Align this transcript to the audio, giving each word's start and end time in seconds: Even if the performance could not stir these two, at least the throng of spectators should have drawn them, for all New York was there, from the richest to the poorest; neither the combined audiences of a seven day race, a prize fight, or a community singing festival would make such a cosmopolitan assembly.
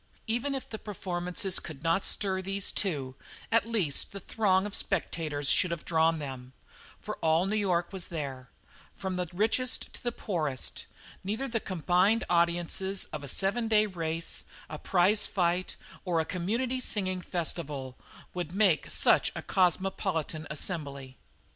Even 0.25 0.55
if 0.55 0.67
the 0.67 0.79
performance 0.79 1.59
could 1.59 1.83
not 1.83 2.03
stir 2.03 2.41
these 2.41 2.71
two, 2.71 3.13
at 3.51 3.67
least 3.69 4.13
the 4.13 4.19
throng 4.19 4.65
of 4.65 4.73
spectators 4.73 5.47
should 5.47 5.69
have 5.69 5.85
drawn 5.85 6.17
them, 6.17 6.53
for 6.99 7.17
all 7.17 7.45
New 7.45 7.55
York 7.55 7.93
was 7.93 8.07
there, 8.07 8.49
from 8.95 9.15
the 9.15 9.29
richest 9.31 9.93
to 9.93 10.01
the 10.03 10.11
poorest; 10.11 10.87
neither 11.23 11.47
the 11.47 11.59
combined 11.59 12.23
audiences 12.31 13.05
of 13.13 13.23
a 13.23 13.27
seven 13.27 13.67
day 13.67 13.85
race, 13.85 14.43
a 14.71 14.79
prize 14.79 15.27
fight, 15.27 15.75
or 16.03 16.19
a 16.19 16.25
community 16.25 16.81
singing 16.81 17.21
festival 17.21 17.95
would 18.33 18.55
make 18.55 18.89
such 18.89 19.31
a 19.35 19.43
cosmopolitan 19.43 20.47
assembly. 20.49 21.15